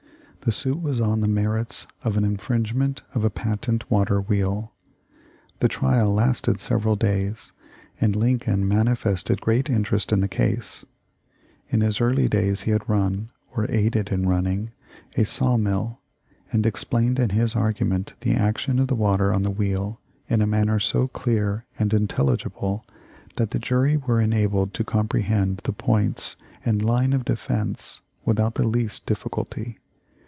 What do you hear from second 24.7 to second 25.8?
to comprehend the